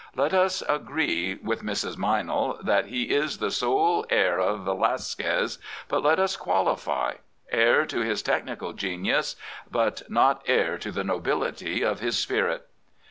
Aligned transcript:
Let 0.15 0.33
us 0.33 0.63
agree 0.67 1.37
with 1.43 1.61
Mrs. 1.61 1.95
Me5mell 1.95 2.63
that 2.65 2.87
he 2.87 3.03
is 3.13 3.37
the 3.37 3.51
sole 3.51 4.03
heir 4.09 4.39
of 4.39 4.61
Velasquez; 4.65 5.59
but 5.89 6.01
let 6.01 6.17
us 6.17 6.35
qualify— 6.35 7.17
heir 7.51 7.85
to 7.85 7.99
his 7.99 8.23
technical 8.23 8.73
genius, 8.73 9.35
but 9.69 10.01
not 10.09 10.41
heir 10.47 10.79
to 10.79 10.91
the 10.91 11.03
nobility 11.03 11.83
of 11.83 11.99
his 11.99 12.17
spirit. 12.17 12.67